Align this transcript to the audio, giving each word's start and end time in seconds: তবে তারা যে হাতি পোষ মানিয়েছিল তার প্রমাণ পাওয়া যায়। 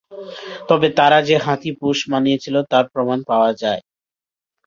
তবে 0.69 0.87
তারা 0.99 1.19
যে 1.27 1.35
হাতি 1.45 1.71
পোষ 1.79 1.97
মানিয়েছিল 2.11 2.55
তার 2.71 2.85
প্রমাণ 2.93 3.19
পাওয়া 3.29 3.51
যায়। 3.61 3.81